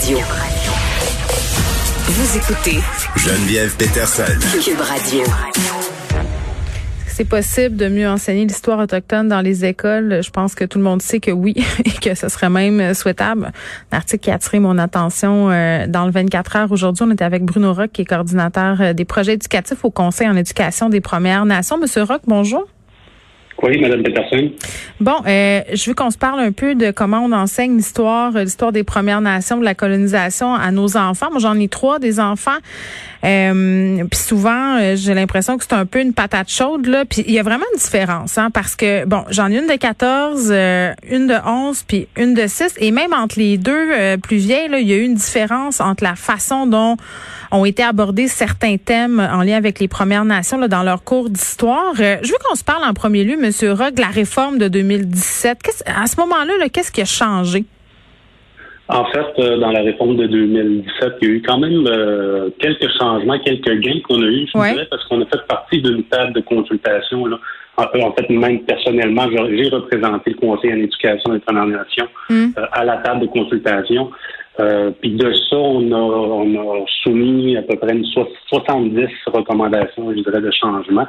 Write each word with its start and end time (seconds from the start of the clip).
Radio. 0.00 0.18
Vous 2.06 2.38
écoutez 2.38 2.78
Geneviève 3.16 3.76
Peterson. 3.76 4.22
Cube 4.64 4.80
Radio. 4.80 5.20
C'est 7.06 7.26
possible 7.26 7.76
de 7.76 7.88
mieux 7.88 8.08
enseigner 8.08 8.46
l'histoire 8.46 8.78
autochtone 8.78 9.28
dans 9.28 9.42
les 9.42 9.66
écoles. 9.66 10.22
Je 10.22 10.30
pense 10.30 10.54
que 10.54 10.64
tout 10.64 10.78
le 10.78 10.84
monde 10.84 11.02
sait 11.02 11.20
que 11.20 11.30
oui 11.30 11.54
et 11.84 11.90
que 11.90 12.14
ce 12.14 12.30
serait 12.30 12.48
même 12.48 12.94
souhaitable. 12.94 13.52
Un 13.92 13.96
article 13.98 14.24
qui 14.24 14.30
a 14.30 14.36
attiré 14.36 14.58
mon 14.58 14.78
attention 14.78 15.50
euh, 15.50 15.86
dans 15.86 16.06
le 16.06 16.12
24 16.12 16.56
heures. 16.56 16.72
Aujourd'hui, 16.72 17.04
on 17.06 17.10
était 17.10 17.24
avec 17.24 17.44
Bruno 17.44 17.74
Rock, 17.74 17.90
qui 17.92 18.00
est 18.02 18.06
coordinateur 18.06 18.80
euh, 18.80 18.92
des 18.94 19.04
projets 19.04 19.34
éducatifs 19.34 19.84
au 19.84 19.90
Conseil 19.90 20.30
en 20.30 20.36
éducation 20.36 20.88
des 20.88 21.02
Premières 21.02 21.44
Nations. 21.44 21.76
Monsieur 21.76 22.04
Rock, 22.04 22.22
bonjour. 22.26 22.66
Bon, 25.00 25.16
euh, 25.26 25.60
je 25.72 25.90
veux 25.90 25.94
qu'on 25.94 26.10
se 26.10 26.18
parle 26.18 26.40
un 26.40 26.52
peu 26.52 26.74
de 26.74 26.90
comment 26.90 27.20
on 27.24 27.32
enseigne 27.32 27.76
l'histoire, 27.76 28.32
l'histoire 28.32 28.72
des 28.72 28.84
Premières 28.84 29.20
Nations, 29.20 29.58
de 29.58 29.64
la 29.64 29.74
colonisation 29.74 30.54
à 30.54 30.70
nos 30.70 30.96
enfants. 30.96 31.28
Moi, 31.30 31.40
j'en 31.40 31.58
ai 31.58 31.68
trois 31.68 31.98
des 31.98 32.20
enfants. 32.20 32.58
Euh, 33.22 34.04
puis 34.10 34.18
souvent, 34.18 34.78
euh, 34.78 34.96
j'ai 34.96 35.12
l'impression 35.12 35.58
que 35.58 35.64
c'est 35.64 35.74
un 35.74 35.84
peu 35.84 36.00
une 36.00 36.14
patate 36.14 36.48
chaude 36.48 36.86
là. 36.86 37.04
Puis 37.04 37.22
il 37.26 37.34
y 37.34 37.38
a 37.38 37.42
vraiment 37.42 37.66
une 37.74 37.78
différence, 37.78 38.38
hein, 38.38 38.50
parce 38.50 38.76
que 38.76 39.04
bon, 39.04 39.24
j'en 39.28 39.50
ai 39.50 39.58
une 39.58 39.66
de 39.66 39.76
14, 39.76 40.50
une 40.50 41.26
de 41.26 41.34
11, 41.46 41.84
puis 41.86 42.08
une 42.16 42.34
de 42.34 42.46
6, 42.46 42.74
et 42.78 42.90
même 42.90 43.12
entre 43.12 43.38
les 43.38 43.58
deux 43.58 44.16
plus 44.22 44.38
vieilles, 44.38 44.68
là, 44.68 44.78
il 44.78 44.88
y 44.88 44.92
a 44.92 44.96
eu 44.96 45.02
une 45.02 45.14
différence 45.14 45.80
entre 45.80 46.04
la 46.04 46.14
façon 46.14 46.66
dont 46.66 46.96
ont 47.52 47.64
été 47.64 47.82
abordés 47.82 48.28
certains 48.28 48.76
thèmes 48.76 49.18
en 49.18 49.42
lien 49.42 49.56
avec 49.56 49.80
les 49.80 49.88
Premières 49.88 50.24
Nations 50.24 50.56
là, 50.56 50.68
dans 50.68 50.84
leur 50.84 51.02
cours 51.02 51.30
d'histoire. 51.30 51.94
je 51.96 52.26
veux 52.26 52.38
qu'on 52.48 52.54
se 52.54 52.64
parle 52.64 52.84
en 52.84 52.94
premier 52.94 53.24
lieu, 53.24 53.36
Monsieur 53.36 53.72
Rock, 53.72 53.94
de 53.94 54.00
la 54.00 54.08
réforme 54.08 54.58
de 54.58 54.68
2017. 54.68 55.84
À 55.86 56.06
ce 56.06 56.16
moment-là, 56.20 56.52
-là, 56.60 56.70
qu'est-ce 56.70 56.92
qui 56.92 57.02
a 57.02 57.04
changé? 57.04 57.64
En 58.92 59.04
fait, 59.06 59.26
euh, 59.38 59.56
dans 59.58 59.70
la 59.70 59.82
réforme 59.82 60.16
de 60.16 60.26
2017, 60.26 61.14
il 61.22 61.28
y 61.28 61.30
a 61.30 61.34
eu 61.34 61.42
quand 61.42 61.58
même 61.58 61.86
euh, 61.86 62.50
quelques 62.58 62.90
changements, 62.98 63.38
quelques 63.38 63.78
gains 63.80 64.00
qu'on 64.08 64.20
a 64.20 64.26
eu, 64.26 64.48
je 64.52 64.58
dirais, 64.58 64.86
parce 64.90 65.04
qu'on 65.04 65.20
a 65.20 65.26
fait 65.26 65.46
partie 65.46 65.80
d'une 65.80 66.02
table 66.04 66.32
de 66.32 66.40
consultation. 66.40 67.26
Là. 67.26 67.38
En, 67.76 68.12
fait, 68.12 68.28
même 68.28 68.60
personnellement, 68.64 69.26
j'ai 69.30 69.68
représenté 69.68 70.30
le 70.30 70.36
Conseil 70.36 70.72
en 70.72 70.78
éducation 70.78 71.32
des 71.32 71.38
Premières 71.38 71.66
Nations 71.66 72.08
mm. 72.28 72.46
euh, 72.58 72.66
à 72.72 72.84
la 72.84 72.96
table 72.98 73.20
de 73.20 73.26
consultation. 73.26 74.10
puis 75.00 75.12
de 75.12 75.32
ça, 75.32 75.56
on 75.56 75.92
a, 75.92 75.96
on 75.96 76.54
a 76.56 76.84
soumis 77.02 77.56
à 77.56 77.62
peu 77.62 77.76
près 77.76 77.92
une 77.92 78.04
70 78.04 79.08
recommandations, 79.26 80.12
je 80.14 80.20
dirais, 80.20 80.40
de 80.40 80.50
changement. 80.50 81.06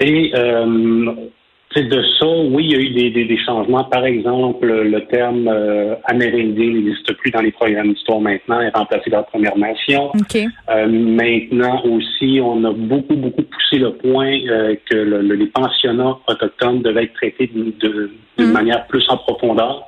Et 0.00 0.32
c'est 0.34 1.39
de 1.76 2.02
ça, 2.18 2.26
oui, 2.26 2.64
il 2.64 2.72
y 2.72 2.74
a 2.74 2.78
eu 2.80 2.90
des, 2.90 3.10
des, 3.10 3.24
des 3.26 3.38
changements. 3.38 3.84
Par 3.84 4.04
exemple, 4.04 4.66
le 4.66 5.06
terme 5.06 5.46
euh, 5.46 5.94
amérindien 6.04 6.66
n'existe 6.66 7.12
plus 7.14 7.30
dans 7.30 7.40
les 7.40 7.52
programmes 7.52 7.92
d'histoire 7.92 8.20
maintenant, 8.20 8.60
est 8.60 8.76
remplacé 8.76 9.08
par 9.08 9.26
Première 9.26 9.56
Nation. 9.56 10.10
Euh, 10.34 10.88
maintenant 10.88 11.80
aussi, 11.84 12.40
on 12.42 12.64
a 12.64 12.72
beaucoup, 12.72 13.14
beaucoup 13.14 13.42
poussé 13.42 13.78
le 13.78 13.92
point 13.92 14.36
euh, 14.48 14.74
que 14.90 14.96
le, 14.96 15.20
les 15.20 15.46
pensionnats 15.46 16.18
autochtones 16.26 16.82
devaient 16.82 17.04
être 17.04 17.14
traités 17.14 17.46
d'une 17.46 17.72
de, 17.78 18.10
mm. 18.38 18.50
manière 18.50 18.86
plus 18.88 19.08
en 19.08 19.18
profondeur. 19.18 19.84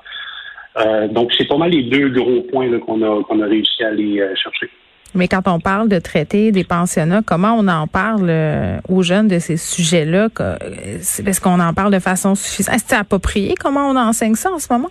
Euh, 0.79 1.09
donc, 1.09 1.33
c'est 1.37 1.49
pas 1.49 1.57
mal 1.57 1.71
les 1.71 1.83
deux 1.83 2.11
gros 2.11 2.43
points 2.43 2.69
qu'on 2.79 3.03
a, 3.03 3.25
qu'on 3.25 3.41
a 3.41 3.47
réussi 3.47 3.83
à 3.83 3.89
aller 3.89 4.21
euh, 4.21 4.33
chercher. 4.37 4.71
Mais 5.15 5.29
quand 5.29 5.43
on 5.47 5.61
parle 5.61 5.89
de 5.89 5.99
traiter 5.99 6.53
des 6.53 6.65
pensionnats, 6.65 7.21
comment 7.25 7.55
on 7.59 7.69
en 7.69 7.87
parle 7.87 8.29
euh, 8.31 8.79
aux 8.89 9.03
jeunes 9.03 9.29
de 9.29 9.39
ces 9.39 9.57
sujets-là? 9.57 10.29
Est-ce 10.71 11.41
qu'on 11.41 11.61
en 11.61 11.75
parle 11.75 11.93
de 11.93 11.99
façon 11.99 12.35
suffisante? 12.35 12.75
Est-ce 12.75 12.85
que 12.85 12.91
c'est 12.91 12.97
approprié? 12.97 13.55
Comment 13.61 13.91
on 13.91 13.97
enseigne 13.97 14.35
ça 14.35 14.51
en 14.51 14.59
ce 14.59 14.73
moment? 14.73 14.91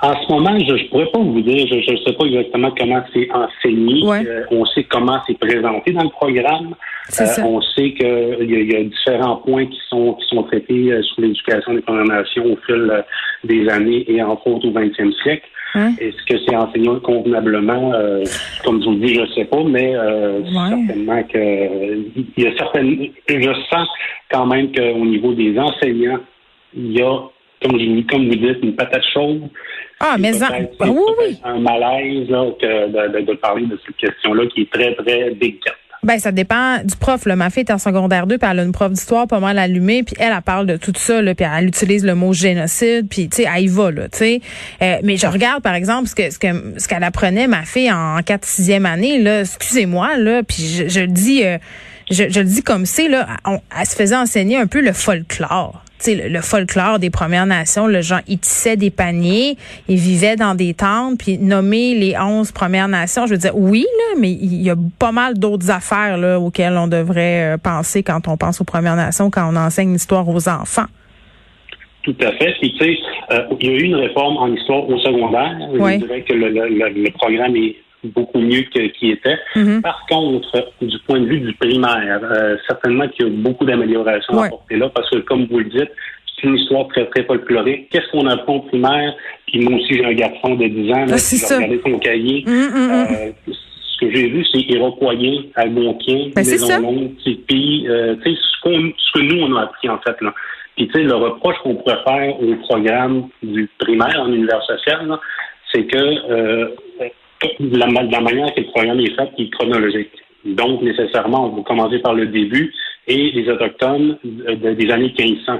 En 0.00 0.14
ce 0.20 0.32
moment, 0.32 0.58
je 0.58 0.72
ne 0.72 0.88
pourrais 0.88 1.06
pas 1.06 1.18
vous 1.18 1.40
dire, 1.40 1.66
je 1.68 1.92
ne 1.92 1.96
sais 1.96 2.12
pas 2.12 2.24
exactement 2.24 2.72
comment 2.76 3.02
c'est 3.12 3.28
enseigné. 3.32 4.02
Euh, 4.04 4.44
on 4.50 4.64
sait 4.66 4.84
comment 4.84 5.20
c'est 5.26 5.38
présenté 5.38 5.92
dans 5.92 6.02
le 6.02 6.10
programme. 6.10 6.74
Euh, 7.20 7.26
on 7.44 7.60
sait 7.60 7.92
qu'il 7.92 8.50
y, 8.50 8.72
y, 8.72 8.76
a 8.76 8.82
différents 8.82 9.36
points 9.36 9.66
qui 9.66 9.78
sont 9.88 10.14
qui 10.14 10.26
sont 10.34 10.42
traités 10.44 10.92
sur 11.02 11.20
l'éducation 11.20 11.74
des 11.74 11.82
Premières 11.82 12.04
Nations 12.04 12.44
au 12.46 12.56
fil 12.66 13.04
des 13.44 13.68
années 13.68 14.04
et 14.08 14.22
entre 14.22 14.46
autres 14.46 14.68
au 14.68 14.72
20e 14.72 15.12
siècle. 15.22 15.46
Hein? 15.74 15.94
Est-ce 15.98 16.22
que 16.26 16.38
c'est 16.44 16.54
enseigné 16.54 16.88
convenablement? 17.02 17.92
Euh, 17.94 18.24
comme 18.64 18.82
je 18.82 18.88
vous 18.88 18.96
dis, 18.96 19.14
je 19.14 19.20
ne 19.22 19.26
sais 19.28 19.44
pas, 19.46 19.62
mais 19.64 19.94
euh, 19.94 20.42
certainement 20.44 21.22
que 21.24 21.94
il 22.36 22.44
y 22.44 22.46
a 22.46 22.56
certaines. 22.56 23.08
Je 23.28 23.52
sens 23.70 23.88
quand 24.30 24.46
même 24.46 24.70
qu'au 24.72 25.04
niveau 25.04 25.32
des 25.32 25.58
enseignants, 25.58 26.20
il 26.74 26.92
y 26.92 27.02
a, 27.02 27.18
comme, 27.62 27.78
je, 27.78 28.02
comme 28.06 28.28
vous 28.28 28.34
dites, 28.34 28.58
une 28.62 28.74
patate 28.74 29.04
chaude. 29.14 29.48
Ah, 30.00 30.16
mais 30.18 30.42
en... 30.42 30.46
oui, 30.80 31.00
oui. 31.20 31.38
un 31.44 31.60
malaise 31.60 32.28
là, 32.28 32.50
que 32.60 32.88
de, 32.88 33.24
de, 33.24 33.34
parler 33.34 33.66
de 33.66 33.78
cette 33.86 33.96
question-là 33.96 34.46
qui 34.46 34.62
est 34.62 34.72
très, 34.72 34.94
très 34.94 35.30
délicate. 35.34 35.76
Ben 36.04 36.18
ça 36.18 36.32
dépend 36.32 36.78
du 36.82 36.96
prof. 36.96 37.26
Là. 37.26 37.36
Ma 37.36 37.48
fille 37.48 37.62
est 37.62 37.70
en 37.70 37.78
secondaire 37.78 38.26
2, 38.26 38.36
puis 38.36 38.48
elle 38.50 38.58
a 38.58 38.64
une 38.64 38.72
prof 38.72 38.90
d'histoire 38.90 39.28
pas 39.28 39.38
mal 39.38 39.56
allumée, 39.56 40.02
puis 40.02 40.16
elle, 40.18 40.32
elle 40.36 40.42
parle 40.42 40.66
de 40.66 40.76
tout 40.76 40.92
ça, 40.96 41.22
là, 41.22 41.32
puis 41.36 41.46
elle 41.46 41.68
utilise 41.68 42.04
le 42.04 42.16
mot 42.16 42.32
génocide, 42.32 43.06
puis 43.08 43.28
tu 43.28 43.42
sais, 43.42 43.48
elle 43.54 43.62
y 43.62 43.68
va, 43.68 43.92
là, 43.92 44.08
tu 44.08 44.18
sais. 44.18 44.40
Euh, 44.82 44.96
mais 45.04 45.16
je 45.16 45.28
regarde, 45.28 45.62
par 45.62 45.74
exemple, 45.74 46.08
ce 46.08 46.16
que 46.16 46.28
ce 46.28 46.40
que 46.40 46.74
ce 46.76 46.88
qu'elle 46.88 47.04
apprenait, 47.04 47.46
ma 47.46 47.62
fille, 47.62 47.92
en 47.92 48.20
4 48.20 48.44
6e 48.44 48.84
année, 48.84 49.22
là, 49.22 49.42
excusez-moi, 49.42 50.16
là, 50.18 50.42
puis 50.42 50.66
je, 50.66 50.88
je 50.88 51.00
le 51.00 51.06
dis... 51.06 51.44
Euh, 51.44 51.58
je, 52.10 52.24
je, 52.28 52.40
le 52.40 52.46
dis 52.46 52.62
comme 52.62 52.84
c'est, 52.84 53.08
là, 53.08 53.26
elle 53.46 53.86
se 53.86 53.94
faisait 53.94 54.16
enseigner 54.16 54.56
un 54.56 54.66
peu 54.66 54.80
le 54.80 54.92
folklore 54.92 55.84
le, 56.08 56.28
le, 56.28 56.40
folklore 56.40 56.98
des 56.98 57.10
Premières 57.10 57.46
Nations, 57.46 57.86
le 57.86 58.00
gens, 58.00 58.20
ils 58.28 58.38
tissaient 58.38 58.76
des 58.76 58.90
paniers, 58.90 59.56
ils 59.88 59.96
vivaient 59.96 60.36
dans 60.36 60.54
des 60.54 60.74
tentes, 60.74 61.18
puis 61.18 61.38
nommer 61.38 61.94
les 61.94 62.16
onze 62.18 62.52
Premières 62.52 62.88
Nations, 62.88 63.26
je 63.26 63.32
veux 63.32 63.38
dire, 63.38 63.56
oui, 63.56 63.86
là, 63.98 64.18
mais 64.18 64.30
il 64.30 64.62
y 64.62 64.70
a 64.70 64.76
pas 64.98 65.12
mal 65.12 65.38
d'autres 65.38 65.70
affaires 65.70 66.18
là, 66.18 66.38
auxquelles 66.38 66.76
on 66.76 66.88
devrait 66.88 67.54
euh, 67.54 67.58
penser 67.58 68.02
quand 68.02 68.28
on 68.28 68.36
pense 68.36 68.60
aux 68.60 68.64
Premières 68.64 68.96
Nations, 68.96 69.30
quand 69.30 69.48
on 69.52 69.56
enseigne 69.56 69.92
l'histoire 69.92 70.28
aux 70.28 70.48
enfants. 70.48 70.86
Tout 72.02 72.16
à 72.20 72.32
fait. 72.32 72.54
Puis, 72.60 72.72
tu 72.72 72.84
sais, 72.84 72.98
euh, 73.30 73.44
il 73.60 73.66
y 73.66 73.70
a 73.70 73.72
eu 73.74 73.82
une 73.82 73.94
réforme 73.94 74.36
en 74.36 74.48
histoire 74.48 74.88
au 74.88 74.98
secondaire. 74.98 75.56
Je 75.72 75.98
dirais 75.98 76.22
que 76.22 76.32
le, 76.32 76.48
le, 76.48 76.88
le 76.88 77.10
programme 77.12 77.54
est 77.54 77.76
beaucoup 78.04 78.40
mieux 78.40 78.62
qu'il 78.62 79.10
était. 79.10 79.38
Mm-hmm. 79.54 79.80
Par 79.80 80.04
contre, 80.08 80.72
du 80.80 80.98
point 81.06 81.20
de 81.20 81.26
vue 81.26 81.40
du 81.40 81.52
primaire, 81.54 82.20
euh, 82.22 82.56
certainement 82.66 83.08
qu'il 83.08 83.26
y 83.26 83.28
a 83.28 83.32
beaucoup 83.32 83.64
d'améliorations 83.64 84.40
à 84.40 84.46
apporter 84.46 84.76
là, 84.76 84.88
parce 84.88 85.08
que 85.10 85.18
comme 85.18 85.46
vous 85.46 85.58
le 85.58 85.66
dites, 85.66 85.90
c'est 86.34 86.48
une 86.48 86.56
histoire 86.56 86.88
très, 86.88 87.06
très 87.06 87.24
folklorique. 87.24 87.88
Qu'est-ce 87.90 88.10
qu'on 88.10 88.26
apprend 88.26 88.56
au 88.56 88.60
primaire? 88.60 89.14
Puis 89.46 89.60
moi 89.60 89.78
aussi, 89.78 89.94
j'ai 89.94 90.04
un 90.04 90.14
garçon 90.14 90.54
de 90.54 90.66
10 90.66 90.92
ans, 90.92 91.06
là, 91.06 91.14
ah, 91.14 91.16
j'ai 91.16 91.54
regardé 91.54 91.80
son 91.84 91.98
cahier. 91.98 92.44
Mm-hmm, 92.44 92.70
mm-hmm. 92.72 93.12
Euh, 93.12 93.52
ce 93.92 93.98
que 94.00 94.14
j'ai 94.14 94.28
vu, 94.28 94.44
c'est 94.52 94.60
Iroquoien, 94.60 95.42
Algonquin, 95.54 96.30
ben, 96.34 96.44
Maison 96.44 97.12
puis 97.46 97.86
euh, 97.88 98.16
ce, 98.24 98.30
ce 98.30 99.12
que 99.12 99.20
nous, 99.20 99.42
on 99.42 99.56
a 99.56 99.62
appris 99.62 99.88
en 99.88 99.98
fait. 99.98 100.20
là. 100.20 100.34
Puis 100.76 100.88
tu 100.88 100.94
sais, 100.94 101.04
le 101.04 101.14
reproche 101.14 101.56
qu'on 101.62 101.74
pourrait 101.76 102.02
faire 102.04 102.40
au 102.40 102.54
programme 102.66 103.28
du 103.42 103.68
primaire 103.78 104.20
en 104.20 104.32
univers 104.32 104.62
social, 104.62 105.18
c'est 105.72 105.84
que 105.84 105.98
euh, 105.98 106.68
la, 107.60 107.86
la 107.86 108.20
manière 108.20 108.54
que 108.54 108.60
le 108.60 108.66
programme 108.66 109.00
est 109.00 109.14
fait 109.14 109.30
qui 109.36 109.44
est 109.44 109.50
chronologique. 109.50 110.10
Donc, 110.44 110.82
nécessairement, 110.82 111.46
on 111.46 111.56
va 111.56 111.62
commencer 111.62 111.98
par 112.00 112.14
le 112.14 112.26
début 112.26 112.72
et 113.06 113.30
les 113.30 113.48
Autochtones 113.48 114.18
des 114.22 114.90
années 114.90 115.14
1500. 115.16 115.52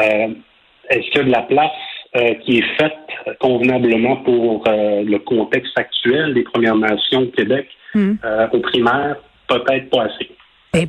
Euh, 0.00 0.28
Est-ce 0.90 1.10
qu'il 1.10 1.16
y 1.16 1.20
a 1.20 1.24
de 1.24 1.30
la 1.30 1.42
place 1.42 1.70
euh, 2.16 2.34
qui 2.44 2.58
est 2.58 2.76
faite 2.78 3.36
convenablement 3.40 4.16
pour 4.16 4.64
euh, 4.68 5.02
le 5.02 5.18
contexte 5.18 5.78
actuel 5.78 6.34
des 6.34 6.42
Premières 6.42 6.76
Nations 6.76 7.22
au 7.22 7.26
Québec 7.26 7.68
hmm. 7.94 8.14
euh, 8.24 8.48
au 8.52 8.58
primaire? 8.60 9.16
Peut-être 9.48 9.90
pas 9.90 10.04
assez? 10.04 10.30
Mais, 10.76 10.88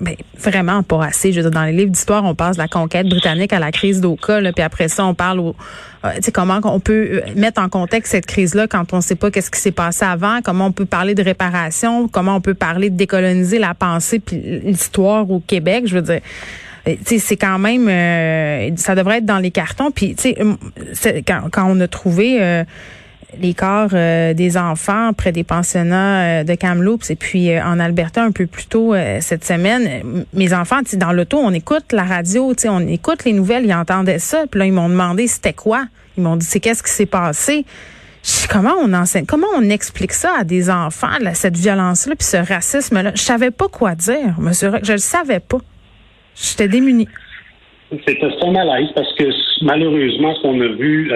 ben, 0.00 0.16
vraiment 0.38 0.82
pas 0.82 1.06
assez. 1.06 1.32
Je 1.32 1.40
veux 1.40 1.50
dire, 1.50 1.60
dans 1.60 1.64
les 1.64 1.72
livres 1.72 1.90
d'histoire, 1.90 2.24
on 2.24 2.34
passe 2.34 2.56
de 2.56 2.62
la 2.62 2.68
conquête 2.68 3.08
britannique 3.08 3.52
à 3.52 3.58
la 3.58 3.72
crise 3.72 4.00
d'Oka, 4.00 4.40
puis 4.52 4.62
après 4.62 4.88
ça, 4.88 5.04
on 5.04 5.14
parle 5.14 5.40
au, 5.40 5.56
euh, 6.04 6.10
comment 6.32 6.60
on 6.64 6.80
peut 6.80 7.08
euh, 7.12 7.20
mettre 7.34 7.60
en 7.60 7.68
contexte 7.68 8.12
cette 8.12 8.26
crise-là 8.26 8.68
quand 8.68 8.92
on 8.92 8.96
ne 8.98 9.02
sait 9.02 9.16
pas 9.16 9.30
qu'est-ce 9.30 9.50
qui 9.50 9.60
s'est 9.60 9.72
passé 9.72 10.04
avant, 10.04 10.40
comment 10.44 10.66
on 10.66 10.72
peut 10.72 10.86
parler 10.86 11.14
de 11.14 11.22
réparation, 11.22 12.08
comment 12.08 12.36
on 12.36 12.40
peut 12.40 12.54
parler 12.54 12.90
de 12.90 12.96
décoloniser 12.96 13.58
la 13.58 13.74
pensée 13.74 14.20
puis 14.20 14.36
l'histoire 14.36 15.28
au 15.30 15.40
Québec. 15.40 15.84
Je 15.86 15.96
veux 15.96 16.02
dire, 16.02 16.20
euh, 16.86 16.94
c'est 17.04 17.36
quand 17.36 17.58
même, 17.58 17.86
ça 18.76 18.94
devrait 18.94 19.18
être 19.18 19.26
dans 19.26 19.38
les 19.38 19.50
cartons. 19.50 19.90
Puis, 19.90 20.14
quand, 21.26 21.48
quand 21.50 21.66
on 21.68 21.80
a 21.80 21.88
trouvé 21.88 22.64
les 23.36 23.54
corps 23.54 23.90
euh, 23.92 24.32
des 24.32 24.56
enfants 24.56 25.12
près 25.12 25.32
des 25.32 25.44
pensionnats 25.44 26.40
euh, 26.40 26.44
de 26.44 26.54
Kamloops 26.54 27.10
et 27.10 27.16
puis 27.16 27.50
euh, 27.50 27.62
en 27.62 27.78
Alberta 27.78 28.22
un 28.22 28.32
peu 28.32 28.46
plus 28.46 28.66
tôt 28.66 28.94
cette 29.20 29.44
semaine. 29.44 30.24
Mes 30.32 30.54
enfants, 30.54 30.80
dans 30.94 31.12
l'auto, 31.12 31.38
on 31.38 31.52
écoute 31.52 31.92
la 31.92 32.04
radio, 32.04 32.52
on 32.66 32.86
écoute 32.86 33.24
les 33.24 33.32
nouvelles, 33.32 33.66
ils 33.66 33.74
entendaient 33.74 34.18
ça. 34.18 34.44
Puis 34.50 34.58
là, 34.58 34.66
ils 34.66 34.72
m'ont 34.72 34.88
demandé 34.88 35.26
c'était 35.26 35.52
quoi? 35.52 35.84
Ils 36.16 36.22
m'ont 36.22 36.36
dit 36.36 36.46
c'est 36.46 36.60
qu'est-ce 36.60 36.82
qui 36.82 36.90
s'est 36.90 37.06
passé? 37.06 37.64
comment 38.50 38.74
on 38.82 38.92
enseigne, 38.92 39.24
comment 39.24 39.46
on 39.56 39.70
explique 39.70 40.12
ça 40.12 40.32
à 40.40 40.44
des 40.44 40.68
enfants, 40.68 41.16
cette 41.32 41.56
violence-là, 41.56 42.14
puis 42.14 42.26
ce 42.26 42.36
racisme-là? 42.36 43.12
Je 43.14 43.22
savais 43.22 43.50
pas 43.50 43.68
quoi 43.68 43.94
dire, 43.94 44.34
monsieur 44.38 44.70
Je 44.82 44.92
le 44.92 44.98
savais 44.98 45.40
pas. 45.40 45.58
J'étais 46.34 46.68
démunie. 46.68 47.08
C'est 48.06 48.18
un 48.22 48.50
malaise 48.50 48.88
parce 48.94 49.14
que 49.14 49.24
malheureusement, 49.62 50.34
ce 50.34 50.42
qu'on 50.42 50.60
a 50.60 50.68
vu, 50.68 51.10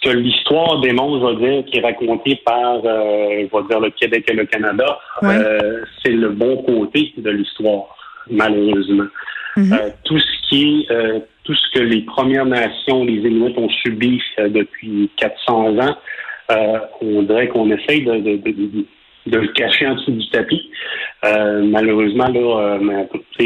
que 0.00 0.10
l'histoire 0.10 0.80
démontre, 0.80 1.20
je 1.20 1.36
vais 1.36 1.50
dire, 1.50 1.64
qui 1.66 1.78
est 1.78 1.82
racontée 1.82 2.40
par, 2.44 2.76
euh, 2.84 3.46
je 3.52 3.56
vais 3.56 3.68
dire, 3.68 3.80
le 3.80 3.90
Québec 3.90 4.24
et 4.28 4.34
le 4.34 4.44
Canada, 4.44 4.98
euh, 5.22 5.82
c'est 6.02 6.12
le 6.12 6.30
bon 6.30 6.62
côté 6.62 7.12
de 7.16 7.30
l'histoire, 7.30 7.96
malheureusement. 8.30 9.06
Mhm. 9.58 9.72
euh, 9.72 9.90
tout 10.04 10.18
ce 10.18 10.48
qui 10.48 10.86
est, 10.88 10.92
euh, 10.92 11.18
tout 11.42 11.54
ce 11.54 11.78
que 11.78 11.82
les 11.82 12.02
Premières 12.02 12.46
Nations, 12.46 13.04
les 13.04 13.14
Inuits 13.14 13.54
ont 13.56 13.68
subi 13.68 14.20
euh, 14.38 14.48
depuis 14.48 15.10
400 15.16 15.78
ans, 15.78 15.96
on 17.02 17.22
dirait 17.22 17.48
qu'on 17.48 17.70
essaye 17.70 18.04
de, 18.04 18.14
de, 18.18 18.36
de, 18.36 18.86
de, 19.26 19.38
le 19.38 19.48
cacher 19.48 19.86
en 19.86 19.96
dessous 19.96 20.12
du 20.12 20.30
tapis. 20.30 20.70
malheureusement, 21.22 22.28
là, 22.28 22.78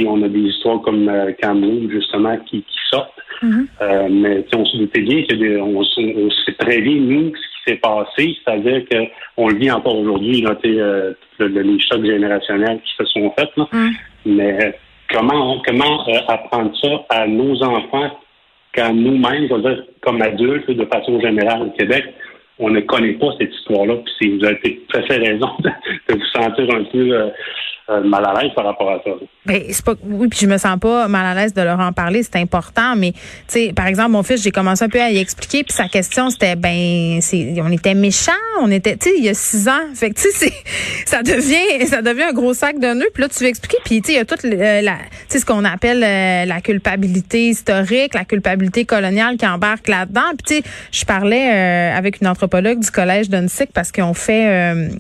on 0.07 0.23
a 0.23 0.29
des 0.29 0.39
histoires 0.39 0.81
comme 0.83 1.11
Cameroun, 1.41 1.91
justement, 1.91 2.37
qui, 2.47 2.63
qui 2.63 2.79
sortent. 2.93 3.11
Mm-hmm. 3.43 3.67
Euh, 3.81 4.09
mais 4.11 4.45
on 4.55 4.65
se 4.65 4.77
doutait 4.77 5.01
bien 5.01 5.23
que 5.25 5.61
on, 5.61 5.83
sait 5.85 6.53
très 6.59 6.81
bien, 6.81 6.95
nous, 6.95 7.33
ce 7.35 7.41
qui 7.41 7.73
s'est 7.73 7.77
passé, 7.77 8.37
c'est-à-dire 8.45 8.83
qu'on 8.89 9.49
le 9.49 9.57
vit 9.57 9.71
encore 9.71 9.99
aujourd'hui, 9.99 10.47
euh, 10.47 11.13
les 11.39 11.81
chocs 11.81 12.05
générationnels 12.05 12.81
qui 12.85 12.95
se 12.97 13.05
sont 13.07 13.33
faits. 13.37 13.51
Mm. 13.57 13.89
Mais 14.27 14.75
comment, 15.13 15.61
comment 15.67 16.09
euh, 16.09 16.19
apprendre 16.29 16.73
ça 16.81 17.05
à 17.11 17.27
nos 17.27 17.63
enfants 17.63 18.19
quand 18.75 18.95
nous-mêmes, 18.95 19.49
comme 20.01 20.23
adultes, 20.23 20.71
de 20.71 20.85
façon 20.87 21.21
générale 21.21 21.63
au 21.63 21.71
Québec, 21.71 22.05
on 22.59 22.71
ne 22.71 22.81
connaît 22.81 23.15
pas 23.15 23.29
cette 23.39 23.55
histoire-là. 23.55 23.97
Puis 24.19 24.39
vous 24.39 24.45
avez 24.45 24.59
tout 24.61 24.99
à 24.99 25.03
fait 25.03 25.19
raison 25.19 25.49
de, 25.61 26.15
vous 26.15 26.27
sentir 26.27 26.75
un 26.75 26.85
peu 26.85 27.13
euh, 27.13 27.29
mal 27.89 28.25
à 28.25 28.41
l'aise 28.41 28.53
par 28.55 28.65
rapport 28.65 28.91
à 28.91 28.99
ça. 29.05 29.11
Ben, 29.45 29.61
c'est 29.71 29.85
pas, 29.85 29.95
oui, 30.05 30.29
puis 30.29 30.39
je 30.41 30.47
me 30.47 30.57
sens 30.57 30.79
pas 30.79 31.09
mal 31.09 31.27
à 31.27 31.41
l'aise 31.41 31.53
de 31.53 31.63
leur 31.63 31.81
en 31.81 31.93
parler, 31.93 32.23
c'est 32.23 32.37
important, 32.37 32.95
mais 32.97 33.11
tu 33.11 33.19
sais, 33.49 33.73
par 33.75 33.89
exemple, 33.89 34.11
mon 34.13 34.23
fils, 34.23 34.41
j'ai 34.41 34.53
commencé 34.53 34.85
un 34.85 34.89
peu 34.89 35.01
à 35.01 35.11
y 35.11 35.19
expliquer, 35.19 35.65
puis 35.65 35.73
sa 35.73 35.89
question, 35.89 36.31
c'était, 36.31 36.55
ben, 36.55 37.21
c'est, 37.21 37.55
on 37.59 37.73
était 37.73 37.95
méchants, 37.95 38.31
on 38.61 38.71
était, 38.71 38.97
tu 38.97 39.09
sais, 39.09 39.15
il 39.19 39.25
y 39.25 39.29
a 39.29 39.35
six 39.35 39.69
ans, 39.69 39.95
fait 39.97 40.11
que 40.11 40.21
tu 40.21 40.31
sais, 40.31 40.53
ça 41.07 41.25
devient, 41.25 41.87
ça 41.89 42.03
devient 42.03 42.23
un 42.23 42.33
gros 42.33 42.55
sac 42.55 42.79
de 42.79 42.95
nœuds, 42.95 43.11
puis 43.13 43.23
là, 43.23 43.29
tu 43.29 43.43
veux 43.43 43.51
expliquer, 43.51 43.79
puis 43.85 44.01
tu 44.01 44.07
sais, 44.07 44.13
il 44.13 44.17
y 44.17 44.21
a 44.21 44.25
toute 44.25 44.45
la, 44.45 44.53
tu 44.53 44.91
sais, 45.29 45.39
ce 45.41 45.45
qu'on 45.45 45.65
appelle 45.65 46.05
euh, 46.05 46.45
la 46.45 46.61
culpabilité 46.61 47.49
historique, 47.49 48.15
la 48.15 48.25
culpabilité 48.25 48.85
coloniale 48.85 49.37
qui 49.39 49.47
embarque 49.47 49.89
là-dedans, 49.89 50.37
puis 50.39 50.47
tu 50.47 50.55
sais, 50.55 50.71
je 50.93 51.05
parlais 51.05 51.51
euh, 51.53 51.99
avec 51.99 52.21
une 52.21 52.29
anthropologue 52.29 52.79
du 52.79 52.91
collège 52.93 53.29
d'Unsic 53.29 53.71
parce 53.75 53.91
qu'on 53.91 54.15
fait 54.15 54.53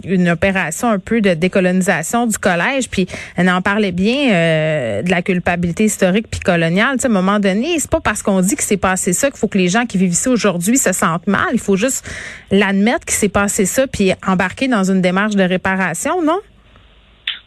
une 0.04 0.28
opération 0.28 0.88
un 0.88 0.98
peu 0.98 1.20
de 1.20 1.34
décolonisation 1.34 2.26
du 2.26 2.38
collège 2.38 2.71
puis 2.90 3.06
elle 3.36 3.48
en 3.50 3.62
parlait 3.62 3.92
bien 3.92 4.32
euh, 4.32 5.02
de 5.02 5.10
la 5.10 5.22
culpabilité 5.22 5.84
historique 5.84 6.26
puis 6.30 6.40
coloniale. 6.40 6.96
à 7.02 7.06
un 7.06 7.10
moment 7.10 7.38
donné, 7.38 7.78
c'est 7.78 7.90
pas 7.90 8.00
parce 8.00 8.22
qu'on 8.22 8.40
dit 8.40 8.56
que 8.56 8.62
c'est 8.62 8.76
passé 8.76 9.12
ça 9.12 9.30
qu'il 9.30 9.38
faut 9.38 9.48
que 9.48 9.58
les 9.58 9.68
gens 9.68 9.86
qui 9.86 9.98
vivent 9.98 10.12
ici 10.12 10.28
aujourd'hui 10.28 10.78
se 10.78 10.92
sentent 10.92 11.26
mal. 11.26 11.48
Il 11.52 11.60
faut 11.60 11.76
juste 11.76 12.08
l'admettre 12.50 13.04
qu'il 13.04 13.14
s'est 13.14 13.28
passé 13.28 13.64
ça 13.64 13.86
puis 13.86 14.12
embarquer 14.26 14.68
dans 14.68 14.84
une 14.84 15.00
démarche 15.00 15.36
de 15.36 15.42
réparation, 15.42 16.22
non? 16.22 16.40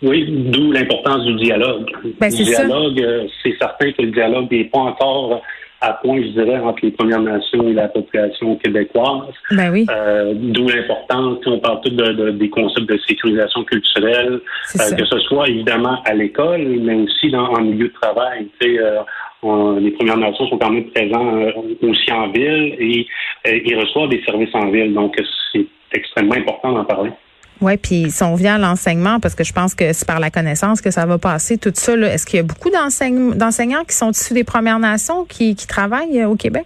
Oui, 0.02 0.26
d'où 0.30 0.72
l'importance 0.72 1.26
du 1.26 1.36
dialogue. 1.36 1.90
Ben, 2.20 2.30
le 2.30 2.44
dialogue, 2.44 3.02
euh, 3.02 3.28
c'est 3.42 3.56
certain 3.58 3.92
que 3.92 4.02
le 4.02 4.12
dialogue 4.12 4.52
n'est 4.52 4.66
pas 4.66 4.80
encore 4.80 5.42
à 5.82 5.94
point, 5.94 6.22
je 6.22 6.30
dirais, 6.30 6.58
entre 6.58 6.80
les 6.84 6.92
Premières 6.92 7.22
Nations 7.22 7.68
et 7.68 7.74
la 7.74 7.88
population 7.88 8.56
québécoise. 8.58 9.34
Ben 9.52 9.72
oui. 9.72 9.86
Euh, 9.90 10.34
D'où 10.36 10.68
l'importance, 10.68 11.40
on 11.46 11.60
parle 11.60 11.82
tout 11.82 11.90
de, 11.90 12.32
des 12.32 12.50
concepts 12.50 12.90
de 12.90 12.98
sécurisation 13.08 13.64
culturelle, 13.64 14.40
euh, 14.80 14.96
que 14.96 15.06
ce 15.06 15.20
soit 15.20 15.50
évidemment 15.50 16.02
à 16.06 16.14
l'école, 16.14 16.62
mais 16.62 16.96
aussi 16.96 17.30
dans, 17.30 17.48
en 17.54 17.62
milieu 17.62 17.88
de 17.88 17.94
travail. 17.94 18.48
Tu 18.60 18.76
sais, 18.76 18.80
euh, 18.80 19.80
les 19.80 19.92
Premières 19.92 20.18
Nations 20.18 20.48
sont 20.48 20.58
quand 20.58 20.72
même 20.72 20.90
présents 20.92 21.36
euh, 21.38 21.52
aussi 21.84 22.12
en 22.12 22.30
ville 22.30 22.76
et, 22.80 23.08
et 23.46 23.70
ils 23.70 23.80
reçoivent 23.80 24.10
des 24.10 24.24
services 24.24 24.54
en 24.56 24.72
ville. 24.72 24.94
Donc, 24.94 25.16
c'est 25.52 25.66
extrêmement 25.94 26.36
important 26.36 26.72
d'en 26.72 26.86
parler. 26.86 27.12
Oui, 27.62 27.78
puis 27.78 28.12
si 28.12 28.24
on 28.24 28.36
vient 28.36 28.56
à 28.56 28.58
l'enseignement, 28.58 29.20
parce 29.20 29.34
que 29.34 29.44
je 29.44 29.54
pense 29.54 29.76
que 29.76 29.94
c'est 29.94 30.08
par 30.08 30.20
la 30.20 30.30
connaissance 30.30 30.82
que 30.82 30.92
ça 30.92 31.06
va 31.06 31.18
passer, 31.18 31.58
tout 31.58 31.72
ça, 31.74 31.96
est-ce 31.96 32.26
qu'il 32.26 32.38
y 32.38 32.40
a 32.40 32.44
beaucoup 32.44 32.70
d'enseignants 32.70 33.84
qui 33.86 33.96
sont 33.96 34.12
issus 34.12 34.34
des 34.34 34.44
Premières 34.44 34.80
Nations 34.80 35.26
qui, 35.26 35.56
travaillent 35.56 36.20
euh, 36.22 36.28
au 36.28 36.36
Québec? 36.36 36.66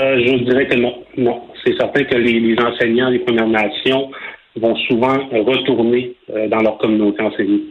Euh, 0.00 0.20
je 0.20 0.44
dirais 0.44 0.68
que 0.68 0.76
non. 0.76 0.94
Non. 1.16 1.42
C'est 1.64 1.76
certain 1.76 2.04
que 2.04 2.16
les, 2.16 2.56
enseignants 2.60 3.10
des 3.10 3.18
Premières 3.20 3.48
Nations 3.48 4.10
vont 4.56 4.76
souvent 4.88 5.16
retourner 5.32 6.14
euh, 6.34 6.48
dans 6.48 6.60
leur 6.60 6.78
communauté 6.78 7.22
enseignée. 7.22 7.62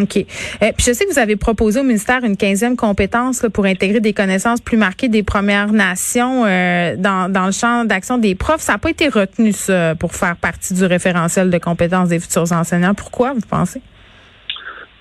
OK. 0.00 0.16
Euh, 0.16 0.72
puis 0.76 0.86
je 0.86 0.92
sais 0.92 1.04
que 1.04 1.12
vous 1.12 1.18
avez 1.18 1.36
proposé 1.36 1.80
au 1.80 1.82
ministère 1.82 2.22
une 2.24 2.36
quinzième 2.36 2.76
compétence 2.76 3.44
pour 3.52 3.64
intégrer 3.64 4.00
des 4.00 4.12
connaissances 4.12 4.60
plus 4.60 4.76
marquées 4.76 5.08
des 5.08 5.22
Premières 5.22 5.72
Nations 5.72 6.44
euh, 6.44 6.94
dans, 6.96 7.30
dans 7.30 7.46
le 7.46 7.52
champ 7.52 7.84
d'action 7.84 8.18
des 8.18 8.34
profs. 8.34 8.60
Ça 8.60 8.72
n'a 8.72 8.78
pas 8.78 8.90
été 8.90 9.08
retenu, 9.08 9.52
ça, 9.52 9.94
pour 9.96 10.14
faire 10.14 10.36
partie 10.36 10.74
du 10.74 10.84
référentiel 10.84 11.50
de 11.50 11.58
compétences 11.58 12.10
des 12.10 12.20
futurs 12.20 12.52
enseignants. 12.52 12.94
Pourquoi, 12.94 13.32
vous 13.32 13.46
pensez? 13.48 13.80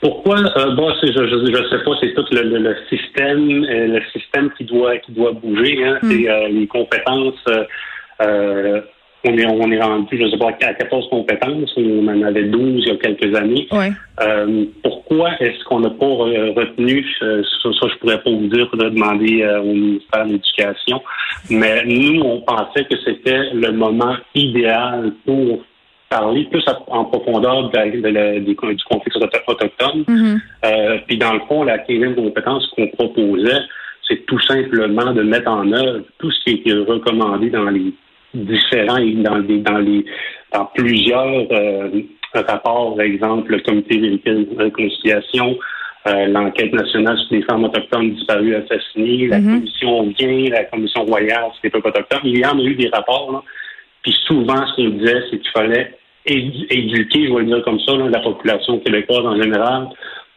Pourquoi? 0.02 0.38
Euh, 0.38 0.76
bon, 0.76 0.94
je 1.02 1.08
ne 1.08 1.70
sais 1.70 1.84
pas, 1.84 1.92
c'est 2.02 2.14
tout 2.14 2.26
le, 2.32 2.42
le, 2.44 2.76
système, 2.90 3.66
le 3.66 4.02
système 4.14 4.52
qui 4.58 4.64
doit 4.64 4.98
qui 4.98 5.12
doit 5.12 5.32
bouger. 5.32 5.84
Hein. 5.84 6.00
Hmm. 6.02 6.12
C'est 6.12 6.50
les 6.50 6.68
compétences 6.68 7.44
on 9.28 9.38
est, 9.38 9.46
on 9.46 9.72
est 9.72 9.82
rendu, 9.82 10.18
je 10.18 10.30
sais 10.30 10.38
pas, 10.38 10.50
à 10.50 10.74
14 10.74 11.10
compétences. 11.10 11.72
On 11.78 12.08
en 12.08 12.22
avait 12.24 12.44
12 12.44 12.84
il 12.86 12.88
y 12.88 12.92
a 12.92 12.96
quelques 12.96 13.36
années. 13.36 13.68
Euh, 14.22 14.66
pourquoi 14.84 15.32
est-ce 15.40 15.64
qu'on 15.66 15.82
n'a 15.82 15.90
pas 15.90 16.06
retenu, 16.06 17.06
euh, 17.22 17.44
ça, 17.62 17.70
ça, 17.80 17.88
je 17.92 17.98
pourrais 18.00 18.22
pas 18.22 18.30
vous 18.30 18.48
dire, 18.48 18.68
faudrait 18.70 18.92
demander 18.92 19.44
euh, 19.44 19.62
au 19.62 19.74
ministère 19.74 20.26
de 20.26 20.32
l'Éducation. 20.34 21.02
Mais 21.50 21.84
nous, 21.86 22.22
on 22.22 22.42
pensait 22.42 22.86
que 22.86 22.96
c'était 23.06 23.52
le 23.54 23.72
moment 23.72 24.16
idéal 24.34 25.12
pour 25.26 25.64
parler 26.10 26.46
plus 26.46 26.64
en 26.88 27.06
profondeur 27.06 27.70
de 27.70 28.40
du 28.40 28.56
conflit 28.56 29.12
autochtone. 29.48 30.04
Mm-hmm. 30.08 31.02
puis 31.06 31.18
dans 31.18 31.34
le 31.34 31.42
fond, 31.50 31.64
la 31.64 31.80
quinzième 31.80 32.16
compétence 32.16 32.66
qu'on 32.68 32.88
proposait, 32.88 33.60
c'est 34.08 34.26
tout 34.26 34.40
simplement 34.40 35.12
de 35.14 35.22
mettre 35.22 35.52
en 35.52 35.70
œuvre 35.74 36.06
tout 36.18 36.32
ce 36.32 36.44
qui 36.46 36.52
été 36.56 36.72
recommandé 36.72 37.50
dans 37.50 37.70
les 37.70 37.94
différents 38.34 39.00
dans, 39.00 39.38
les, 39.38 39.60
dans, 39.60 39.78
les, 39.78 40.06
dans 40.54 40.66
plusieurs 40.74 41.48
euh, 41.52 41.90
rapports, 42.34 42.96
par 42.96 43.06
exemple, 43.06 43.52
le 43.52 43.60
comité 43.60 43.98
de 43.98 44.48
réconciliation, 44.58 45.58
euh, 46.08 46.28
l'enquête 46.28 46.74
nationale 46.74 47.18
sur 47.18 47.36
les 47.36 47.42
femmes 47.44 47.66
autochtones 47.66 48.12
disparues 48.12 48.56
assassinées, 48.56 49.28
la 49.28 49.40
mm-hmm. 49.40 49.54
commission 49.54 50.04
Bien, 50.08 50.50
la 50.52 50.64
commission 50.66 51.04
royale 51.06 51.46
sur 51.54 51.62
les 51.64 51.70
peuples 51.70 51.88
autochtones. 51.90 52.22
Il 52.24 52.40
y 52.40 52.46
en 52.46 52.58
a 52.58 52.62
eu 52.62 52.76
des 52.76 52.90
rapports. 52.90 53.32
Là. 53.32 53.44
Puis 54.04 54.16
souvent, 54.26 54.66
ce 54.68 54.76
qu'on 54.76 54.90
disait, 54.90 55.22
c'est 55.30 55.40
qu'il 55.40 55.52
fallait 55.52 55.94
éduquer, 56.26 57.28
je 57.28 57.34
vais 57.34 57.40
le 57.42 57.46
dire 57.46 57.64
comme 57.64 57.80
ça, 57.82 57.94
la 57.96 58.20
population 58.20 58.80
québécoise 58.80 59.26
en 59.26 59.42
général, 59.42 59.88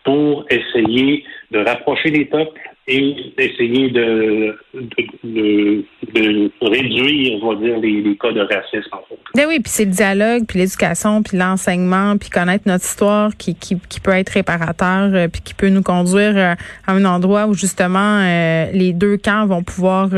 pour 0.04 0.44
essayer 0.50 1.24
de 1.50 1.58
rapprocher 1.58 2.10
les 2.10 2.24
peuples 2.24 2.60
et 2.86 3.32
d'essayer 3.36 3.90
de, 3.90 4.56
de, 4.74 5.04
de, 5.24 5.84
réduire, 6.14 7.38
on 7.42 7.54
va 7.54 7.60
dire, 7.60 7.78
les, 7.78 8.16
cas 8.16 8.32
de 8.32 8.40
racisme. 8.40 8.90
En 8.92 9.02
fait. 9.08 9.18
Ben 9.34 9.46
oui, 9.48 9.60
puis 9.60 9.70
c'est 9.70 9.84
le 9.84 9.90
dialogue, 9.90 10.44
puis 10.46 10.58
l'éducation, 10.58 11.22
puis 11.22 11.36
l'enseignement, 11.36 12.16
puis 12.16 12.30
connaître 12.30 12.64
notre 12.66 12.84
histoire 12.84 13.36
qui, 13.36 13.54
qui, 13.54 13.78
qui 13.88 14.00
peut 14.00 14.12
être 14.12 14.30
réparateur, 14.30 15.10
euh, 15.12 15.28
puis 15.28 15.40
qui 15.42 15.54
peut 15.54 15.68
nous 15.68 15.82
conduire 15.82 16.36
euh, 16.36 16.54
à 16.86 16.92
un 16.92 17.04
endroit 17.04 17.46
où 17.46 17.54
justement 17.54 18.20
euh, 18.20 18.66
les 18.72 18.92
deux 18.92 19.16
camps 19.16 19.46
vont 19.46 19.62
pouvoir 19.62 20.10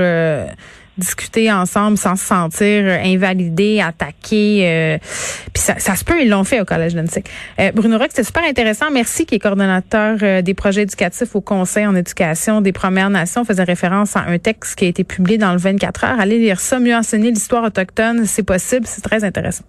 discuter 0.99 1.51
ensemble 1.51 1.97
sans 1.97 2.17
se 2.17 2.25
sentir 2.25 2.85
invalidé, 3.05 3.81
attaqué. 3.81 4.63
Euh, 4.63 4.99
puis 5.53 5.63
ça, 5.63 5.79
ça, 5.79 5.97
se 5.97 6.05
peut, 6.05 6.21
ils 6.23 6.29
l'ont 6.29 6.45
fait 6.45 6.61
au 6.61 6.65
Collège 6.65 6.95
d'Annecy. 6.95 7.23
Euh, 7.59 7.73
Bruno 7.73 7.99
Rock, 7.99 8.09
c'était 8.11 8.25
super 8.25 8.45
intéressant. 8.45 8.91
Merci, 8.91 9.27
qui 9.27 9.37
est 9.37 9.39
coordonnateur 9.39 10.19
euh, 10.23 10.43
des 10.43 10.55
projets 10.55 10.83
éducatifs 10.83 11.35
au 11.35 11.41
Conseil 11.41 11.87
en 11.87 11.95
éducation 11.95 12.61
des 12.61 12.73
Premières 12.73 13.11
Nations. 13.11 13.45
faisait 13.45 13.65
référence 13.65 14.17
à 14.17 14.25
un 14.27 14.39
texte 14.39 14.77
qui 14.77 14.85
a 14.85 14.89
été 14.89 15.05
publié 15.05 15.39
dans 15.39 15.53
le 15.53 15.59
24 15.59 16.05
heures. 16.05 16.21
Allez 16.21 16.39
lire 16.39 16.61
ça, 16.61 16.79
mieux 16.79 16.95
enseigner 16.95 17.31
l'histoire 17.31 17.65
autochtone, 17.65 18.27
c'est 18.27 18.43
possible, 18.43 18.87
c'est 18.87 19.03
très 19.03 19.25
intéressant. 19.25 19.65